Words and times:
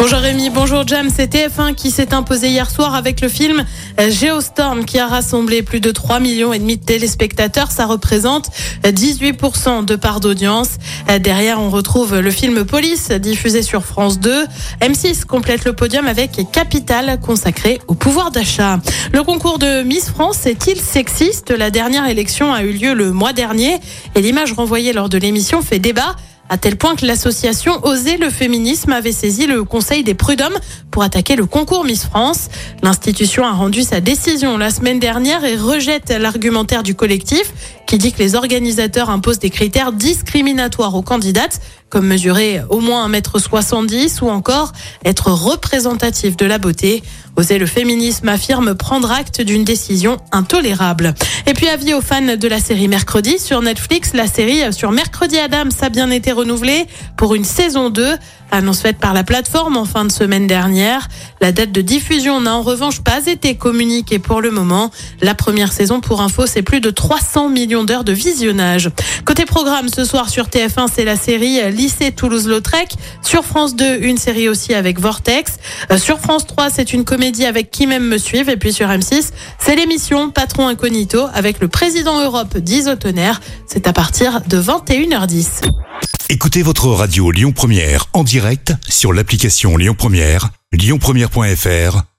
Bonjour 0.00 0.20
Rémi, 0.20 0.48
bonjour 0.48 0.86
Jam. 0.86 1.10
C'est 1.14 1.34
TF1 1.34 1.74
qui 1.74 1.90
s'est 1.90 2.14
imposé 2.14 2.48
hier 2.48 2.70
soir 2.70 2.94
avec 2.94 3.20
le 3.20 3.28
film 3.28 3.66
euh, 4.00 4.10
Geostorm 4.10 4.86
qui 4.86 4.98
a 4.98 5.06
rassemblé 5.06 5.60
plus 5.60 5.80
de 5.80 5.90
3 5.90 6.20
millions 6.20 6.54
et 6.54 6.58
demi 6.58 6.78
de 6.78 6.82
téléspectateurs. 6.82 7.70
Ça 7.70 7.84
représente 7.84 8.48
18% 8.82 9.84
de 9.84 9.96
part 9.96 10.20
d'audience. 10.20 10.78
Euh, 11.10 11.18
Derrière, 11.18 11.60
on 11.60 11.68
retrouve 11.68 12.18
le 12.18 12.30
film 12.30 12.64
Police 12.64 13.10
diffusé 13.10 13.60
sur 13.60 13.84
France 13.84 14.18
2. 14.20 14.46
M6 14.80 15.26
complète 15.26 15.66
le 15.66 15.74
podium 15.74 16.06
avec 16.06 16.50
Capital 16.50 17.20
consacré 17.20 17.78
au 17.86 17.94
pouvoir 17.94 18.30
d'achat. 18.30 18.80
Le 19.12 19.22
concours 19.22 19.58
de 19.58 19.82
Miss 19.82 20.08
France 20.08 20.46
est-il 20.46 20.80
sexiste? 20.80 21.50
La 21.50 21.70
dernière 21.70 22.08
élection 22.08 22.54
a 22.54 22.62
eu 22.62 22.72
lieu 22.72 22.94
le 22.94 23.12
mois 23.12 23.34
dernier 23.34 23.78
et 24.14 24.22
l'image 24.22 24.54
renvoyée 24.54 24.94
lors 24.94 25.10
de 25.10 25.18
l'émission 25.18 25.60
fait 25.60 25.78
débat 25.78 26.16
à 26.50 26.58
tel 26.58 26.76
point 26.76 26.96
que 26.96 27.06
l'association 27.06 27.78
Oser 27.86 28.16
le 28.16 28.28
féminisme 28.28 28.92
avait 28.92 29.12
saisi 29.12 29.46
le 29.46 29.64
Conseil 29.64 30.02
des 30.02 30.14
prud'hommes 30.14 30.58
pour 30.90 31.04
attaquer 31.04 31.36
le 31.36 31.46
concours 31.46 31.84
Miss 31.84 32.04
France. 32.04 32.48
L'institution 32.82 33.46
a 33.46 33.52
rendu 33.52 33.82
sa 33.82 34.00
décision 34.00 34.58
la 34.58 34.70
semaine 34.70 34.98
dernière 34.98 35.44
et 35.44 35.56
rejette 35.56 36.10
l'argumentaire 36.10 36.82
du 36.82 36.96
collectif 36.96 37.52
qui 37.90 37.98
dit 37.98 38.12
que 38.12 38.20
les 38.20 38.36
organisateurs 38.36 39.10
imposent 39.10 39.40
des 39.40 39.50
critères 39.50 39.92
discriminatoires 39.92 40.94
aux 40.94 41.02
candidates 41.02 41.60
comme 41.90 42.06
mesurer 42.06 42.62
au 42.70 42.78
moins 42.78 43.10
1m70 43.10 44.22
ou 44.22 44.30
encore 44.30 44.72
être 45.04 45.32
représentatif 45.32 46.36
de 46.36 46.46
la 46.46 46.58
beauté. 46.58 47.02
Oser 47.36 47.58
le 47.58 47.66
féminisme 47.66 48.28
affirme 48.28 48.74
prendre 48.74 49.10
acte 49.10 49.40
d'une 49.40 49.64
décision 49.64 50.18
intolérable. 50.30 51.14
Et 51.46 51.52
puis 51.52 51.68
avis 51.68 51.94
aux 51.94 52.00
fans 52.00 52.36
de 52.36 52.48
la 52.48 52.60
série 52.60 52.88
Mercredi 52.88 53.38
sur 53.38 53.62
Netflix, 53.62 54.12
la 54.14 54.26
série 54.26 54.72
sur 54.72 54.92
Mercredi 54.92 55.38
Adams 55.38 55.70
a 55.80 55.88
bien 55.88 56.10
été 56.10 56.32
renouvelée 56.32 56.86
pour 57.16 57.34
une 57.34 57.44
saison 57.44 57.90
2. 57.90 58.16
Annonce 58.52 58.80
faite 58.80 58.98
par 58.98 59.14
la 59.14 59.22
plateforme 59.22 59.76
en 59.76 59.84
fin 59.84 60.04
de 60.04 60.10
semaine 60.10 60.48
dernière. 60.48 61.08
La 61.40 61.52
date 61.52 61.70
de 61.70 61.80
diffusion 61.80 62.40
n'a 62.40 62.56
en 62.56 62.62
revanche 62.62 63.00
pas 63.00 63.26
été 63.26 63.54
communiquée 63.54 64.18
pour 64.18 64.40
le 64.40 64.50
moment. 64.50 64.90
La 65.20 65.34
première 65.34 65.72
saison, 65.72 66.00
pour 66.00 66.20
info, 66.20 66.46
c'est 66.46 66.62
plus 66.62 66.80
de 66.80 66.90
300 66.90 67.48
millions 67.48 67.79
d'heures 67.84 68.04
de 68.04 68.12
visionnage. 68.12 68.90
Côté 69.24 69.44
programme, 69.44 69.88
ce 69.88 70.04
soir 70.04 70.28
sur 70.28 70.46
TF1, 70.46 70.88
c'est 70.94 71.04
la 71.04 71.16
série 71.16 71.72
Lycée 71.72 72.12
Toulouse-Lautrec. 72.12 72.94
Sur 73.22 73.44
France 73.44 73.76
2, 73.76 73.98
une 74.02 74.18
série 74.18 74.48
aussi 74.48 74.74
avec 74.74 74.98
Vortex. 75.00 75.54
Euh, 75.90 75.98
Sur 75.98 76.18
France 76.18 76.46
3, 76.46 76.70
c'est 76.70 76.92
une 76.92 77.04
comédie 77.04 77.46
avec 77.46 77.70
Qui 77.70 77.86
m'aime 77.86 78.06
me 78.06 78.18
suivre. 78.18 78.48
Et 78.50 78.56
puis 78.56 78.72
sur 78.72 78.88
M6, 78.88 79.30
c'est 79.58 79.76
l'émission 79.76 80.30
Patron 80.30 80.68
Incognito 80.68 81.26
avec 81.34 81.60
le 81.60 81.68
président 81.68 82.20
Europe 82.20 82.58
d'Isotonnerre. 82.58 83.40
C'est 83.66 83.86
à 83.86 83.92
partir 83.92 84.40
de 84.46 84.60
21h10. 84.60 85.70
Écoutez 86.28 86.62
votre 86.62 86.86
radio 86.88 87.30
Lyon 87.30 87.52
Première 87.52 88.06
en 88.12 88.22
direct 88.22 88.72
sur 88.88 89.12
l'application 89.12 89.76
Lyon 89.76 89.94
Première, 89.98 90.50
lyonpremière.fr 90.72 92.09